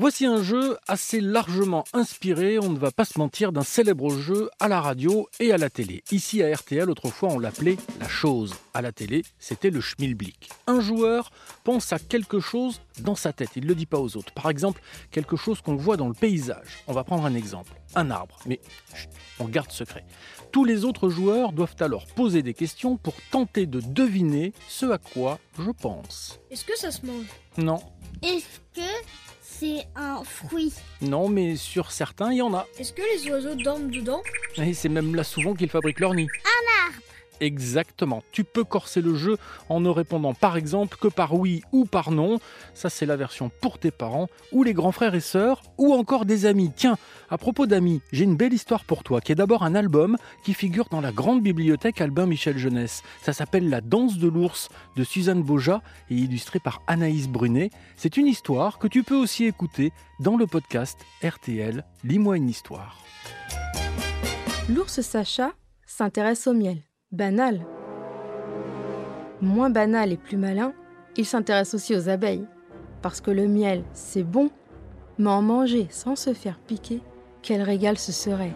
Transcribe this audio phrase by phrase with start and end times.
[0.00, 4.48] Voici un jeu assez largement inspiré, on ne va pas se mentir, d'un célèbre jeu
[4.60, 6.04] à la radio et à la télé.
[6.12, 8.54] Ici à RTL, autrefois on l'appelait la chose.
[8.74, 10.50] À la télé, c'était le schmilblick.
[10.68, 11.32] Un joueur
[11.64, 14.32] pense à quelque chose dans sa tête, il ne le dit pas aux autres.
[14.34, 14.80] Par exemple,
[15.10, 16.84] quelque chose qu'on voit dans le paysage.
[16.86, 17.72] On va prendre un exemple.
[17.96, 18.60] Un arbre, mais
[19.40, 20.04] on garde secret.
[20.52, 24.98] Tous les autres joueurs doivent alors poser des questions pour tenter de deviner ce à
[24.98, 26.38] quoi je pense.
[26.52, 27.26] Est-ce que ça se mange?
[27.56, 27.80] Non.
[28.22, 28.88] Est-ce que
[29.40, 30.72] c'est un fruit?
[31.00, 32.66] Non, mais sur certains, il y en a.
[32.78, 34.22] Est-ce que les oiseaux dorment dedans?
[34.56, 36.26] Et c'est même là souvent qu'ils fabriquent leur nid.
[36.44, 37.02] Un arbre
[37.40, 38.22] Exactement.
[38.32, 39.38] Tu peux corser le jeu
[39.68, 42.38] en ne répondant par exemple que par oui ou par non.
[42.74, 46.24] Ça, c'est la version pour tes parents, ou les grands frères et sœurs, ou encore
[46.24, 46.70] des amis.
[46.74, 46.96] Tiens,
[47.30, 50.54] à propos d'amis, j'ai une belle histoire pour toi, qui est d'abord un album qui
[50.54, 53.02] figure dans la grande bibliothèque Albin Michel Jeunesse.
[53.22, 57.70] Ça s'appelle La danse de l'ours de Suzanne Boja et illustré par Anaïs Brunet.
[57.96, 63.02] C'est une histoire que tu peux aussi écouter dans le podcast RTL Lis-moi une histoire.
[64.68, 65.52] L'ours Sacha
[65.86, 67.64] s'intéresse au miel banal.
[69.40, 70.72] Moins banal et plus malin,
[71.16, 72.46] il s'intéresse aussi aux abeilles.
[73.02, 74.50] Parce que le miel, c'est bon,
[75.18, 77.00] mais en manger sans se faire piquer,
[77.42, 78.52] quel régal ce serait.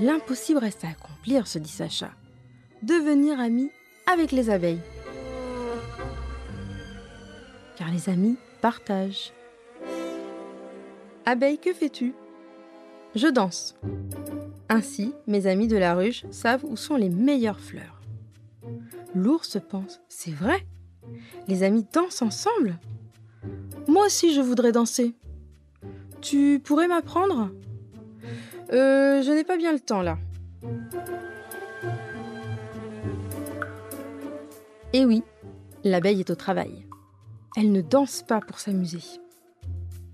[0.00, 2.10] L'impossible reste à accomplir, se dit Sacha.
[2.82, 3.70] Devenir ami
[4.12, 4.80] avec les abeilles.
[7.76, 9.32] Car les amis partagent.
[11.24, 12.14] Abeille, que fais-tu?
[13.14, 13.76] Je danse.
[14.68, 18.00] Ainsi, mes amis de la ruche savent où sont les meilleures fleurs.
[19.14, 20.66] L'ours pense, c'est vrai,
[21.48, 22.78] les amis dansent ensemble.
[23.86, 25.14] Moi aussi, je voudrais danser.
[26.20, 27.50] Tu pourrais m'apprendre?
[28.72, 30.18] Euh, je n'ai pas bien le temps là.
[34.94, 35.22] Eh oui,
[35.84, 36.86] l'abeille est au travail.
[37.56, 39.02] Elle ne danse pas pour s'amuser.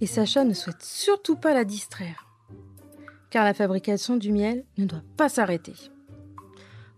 [0.00, 2.27] Et Sacha ne souhaite surtout pas la distraire
[3.30, 5.74] car la fabrication du miel ne doit pas s'arrêter.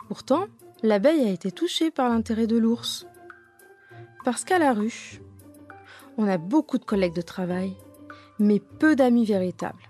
[0.09, 0.47] Pourtant,
[0.83, 3.07] l'abeille a été touchée par l'intérêt de l'ours.
[4.25, 5.21] Parce qu'à la ruche,
[6.17, 7.77] on a beaucoup de collègues de travail,
[8.39, 9.89] mais peu d'amis véritables.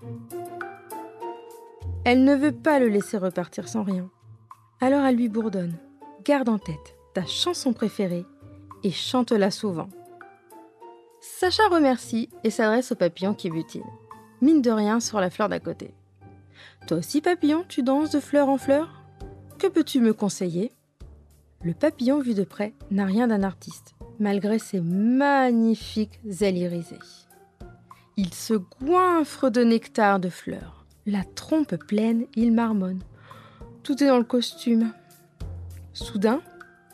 [2.03, 4.09] Elle ne veut pas le laisser repartir sans rien.
[4.79, 5.77] Alors elle lui bourdonne.
[6.23, 8.25] Garde en tête ta chanson préférée
[8.83, 9.89] et chante-la souvent.
[11.19, 13.83] Sacha remercie et s'adresse au papillon qui butine.
[14.41, 15.93] Mine de rien sur la fleur d'à côté.
[16.87, 19.03] Toi aussi, papillon, tu danses de fleur en fleur?
[19.59, 20.71] Que peux-tu me conseiller?
[21.63, 26.99] Le papillon vu de près n'a rien d'un artiste, malgré ses magnifiques ailes irisées.
[28.17, 30.85] Il se goinfre de nectar de fleurs.
[31.05, 33.03] La trompe pleine, il marmonne.
[33.83, 34.91] Tout est dans le costume.
[35.93, 36.41] Soudain,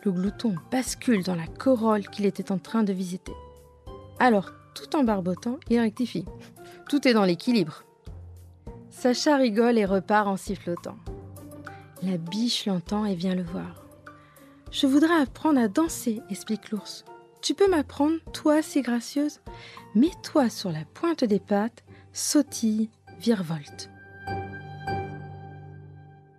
[0.04, 3.34] le glouton bascule dans la corolle qu'il était en train de visiter.
[4.20, 6.26] Alors, tout en barbotant, il rectifie.
[6.90, 7.84] Tout est dans l'équilibre.
[9.00, 10.98] Sacha rigole et repart en sifflotant.
[12.02, 13.86] La biche l'entend et vient le voir.
[14.72, 17.06] Je voudrais apprendre à danser, explique l'ours.
[17.44, 19.40] Tu peux m'apprendre, toi si gracieuse?
[19.94, 23.92] Mets-toi sur la pointe des pattes, sautille, virevolte.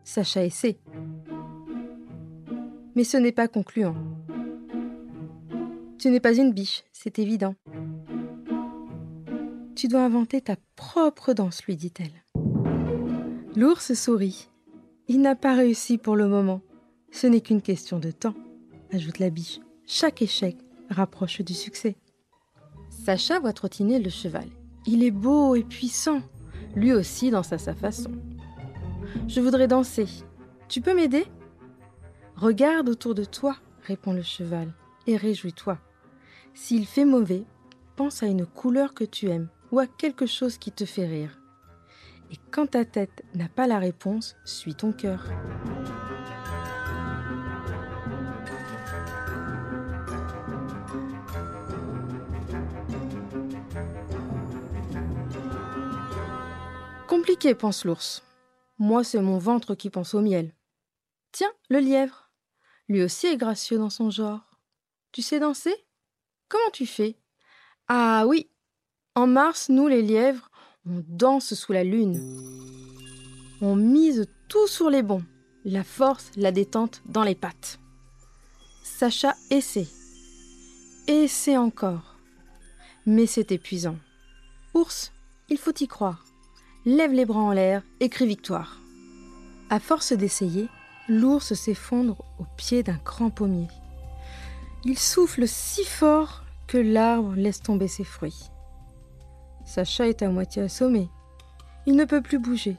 [0.02, 0.80] Sacha essaie.
[2.96, 3.94] Mais ce n'est pas concluant.
[5.96, 7.54] Tu n'es pas une biche, c'est évident.
[9.76, 12.24] Tu dois inventer ta propre danse, lui dit-elle.
[13.58, 14.48] L'ours sourit.
[15.08, 16.60] Il n'a pas réussi pour le moment.
[17.10, 18.36] Ce n'est qu'une question de temps,
[18.92, 19.58] ajoute la biche.
[19.84, 20.56] Chaque échec
[20.90, 21.96] rapproche du succès.
[22.88, 24.46] Sacha voit trottiner le cheval.
[24.86, 26.22] Il est beau et puissant,
[26.76, 28.12] lui aussi danse à sa façon.
[29.26, 30.06] Je voudrais danser.
[30.68, 31.24] Tu peux m'aider?
[32.36, 34.72] Regarde autour de toi, répond le cheval,
[35.08, 35.78] et réjouis-toi.
[36.54, 37.42] S'il fait mauvais,
[37.96, 41.40] pense à une couleur que tu aimes ou à quelque chose qui te fait rire.
[42.30, 45.24] Et quand ta tête n'a pas la réponse, suis ton cœur.
[57.06, 58.22] Compliqué, pense l'ours.
[58.78, 60.54] Moi, c'est mon ventre qui pense au miel.
[61.32, 62.30] Tiens, le lièvre.
[62.88, 64.58] Lui aussi est gracieux dans son genre.
[65.12, 65.74] Tu sais danser?
[66.48, 67.18] Comment tu fais?
[67.88, 68.50] Ah oui.
[69.14, 70.47] En mars, nous, les lièvres,
[70.88, 72.20] on danse sous la lune.
[73.60, 75.24] On mise tout sur les bons.
[75.64, 77.78] La force, la détente dans les pattes.
[78.82, 79.88] Sacha essaie.
[81.06, 82.16] Essaie encore.
[83.06, 83.96] Mais c'est épuisant.
[84.74, 85.12] Ours,
[85.48, 86.24] il faut y croire.
[86.86, 88.80] Lève les bras en l'air, écris victoire.
[89.70, 90.68] À force d'essayer,
[91.08, 93.68] l'ours s'effondre au pied d'un grand pommier.
[94.84, 98.50] Il souffle si fort que l'arbre laisse tomber ses fruits.
[99.68, 101.10] Sacha est à moitié assommé.
[101.84, 102.78] Il ne peut plus bouger.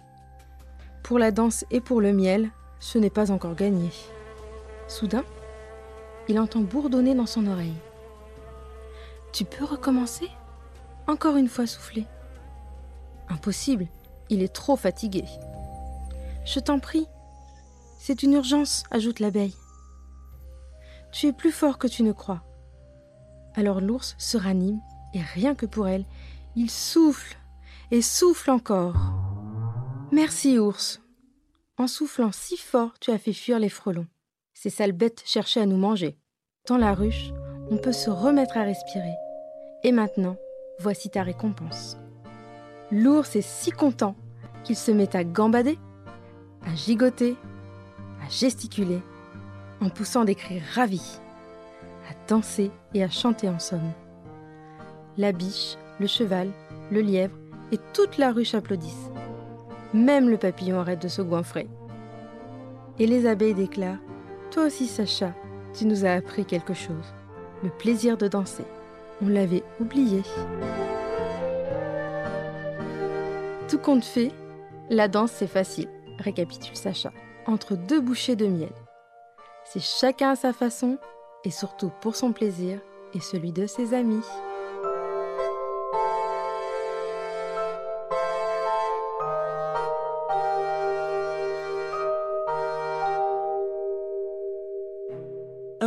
[1.04, 2.50] Pour la danse et pour le miel,
[2.80, 3.92] ce n'est pas encore gagné.
[4.88, 5.24] Soudain,
[6.28, 7.78] il entend bourdonner dans son oreille.
[9.32, 10.30] Tu peux recommencer?
[11.06, 12.08] Encore une fois souffler.
[13.30, 13.86] Impossible,
[14.32, 15.26] il est trop fatigué.
[16.44, 17.06] Je t'en prie.
[18.00, 19.56] C'est une urgence, ajoute l'abeille.
[21.12, 22.42] Tu es plus fort que tu ne crois.
[23.54, 24.80] Alors l'ours se ranime
[25.14, 26.06] et rien que pour elle,
[26.56, 27.38] il souffle
[27.92, 28.96] et souffle encore.
[30.12, 31.02] Merci ours.
[31.78, 34.08] En soufflant si fort, tu as fait fuir les frelons.
[34.54, 36.18] Ces sales bêtes cherchaient à nous manger.
[36.68, 37.32] Dans la ruche,
[37.72, 39.14] on peut se remettre à respirer.
[39.84, 40.36] Et maintenant,
[40.80, 41.98] voici ta récompense.
[42.92, 44.16] L'ours est si content
[44.64, 45.78] qu'il se met à gambader,
[46.66, 47.36] à gigoter,
[48.26, 49.02] à gesticuler,
[49.80, 51.22] en poussant des cris ravis,
[52.10, 53.94] à danser et à chanter en somme.
[55.18, 56.50] La biche, le cheval,
[56.92, 57.36] le lièvre
[57.72, 59.12] et toute la ruche applaudissent.
[59.94, 61.68] Même le papillon arrête de se goinfrer.
[63.00, 64.00] Et les abeilles déclarent
[64.52, 65.34] Toi aussi, Sacha,
[65.74, 67.14] tu nous as appris quelque chose.
[67.64, 68.66] Le plaisir de danser.
[69.22, 70.24] On l'avait oublié.
[73.68, 74.32] Tout compte fait,
[74.90, 77.12] la danse c'est facile, récapitule Sacha,
[77.46, 78.74] entre deux bouchées de miel.
[79.66, 80.98] C'est chacun à sa façon,
[81.46, 82.80] et surtout pour son plaisir
[83.14, 84.24] et celui de ses amis.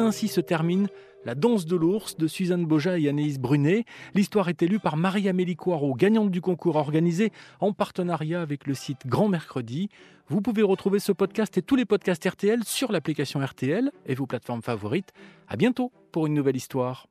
[0.02, 0.88] Ainsi se termine
[1.24, 3.84] La danse de l'ours de Suzanne Boja et Anaïs Brunet.
[4.14, 9.06] L'histoire est élue par Marie-Amélie Coirot, gagnante du concours organisé en partenariat avec le site
[9.06, 9.90] Grand Mercredi.
[10.26, 14.26] Vous pouvez retrouver ce podcast et tous les podcasts RTL sur l'application RTL et vos
[14.26, 15.12] plateformes favorites.
[15.46, 17.06] À bientôt pour une nouvelle histoire.